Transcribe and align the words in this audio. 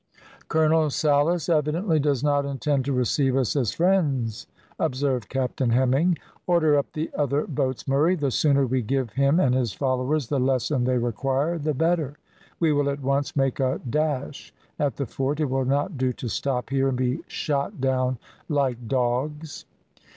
"Colonel 0.47 0.89
Salas 0.89 1.47
evidently 1.47 1.99
does 1.99 2.23
not 2.23 2.43
intend 2.43 2.85
to 2.85 2.91
receive 2.91 3.35
us 3.37 3.55
as 3.55 3.71
friends," 3.71 4.47
observed 4.79 5.29
Captain 5.29 5.69
Hemming. 5.69 6.17
"Order 6.47 6.75
up 6.75 6.91
the 6.93 7.11
other 7.15 7.45
boats, 7.45 7.87
Murray, 7.87 8.15
the 8.15 8.31
sooner 8.31 8.65
we 8.65 8.81
give 8.81 9.11
him 9.11 9.39
and 9.39 9.53
his 9.53 9.73
followers 9.73 10.27
the 10.27 10.39
lesson 10.39 10.85
they 10.85 10.97
require 10.97 11.59
the 11.59 11.75
better. 11.75 12.17
We 12.59 12.73
will 12.73 12.89
at 12.89 13.03
once 13.03 13.35
make 13.35 13.59
a 13.59 13.79
dash 13.87 14.51
at 14.79 14.95
the 14.95 15.05
fort; 15.05 15.39
it 15.39 15.51
will 15.51 15.65
not 15.65 15.99
do 15.99 16.11
to 16.13 16.27
stop 16.27 16.71
here 16.71 16.87
and 16.87 16.97
be 16.97 17.19
shot 17.27 17.79
down 17.79 18.17
like 18.49 18.87
dogs." 18.87 19.65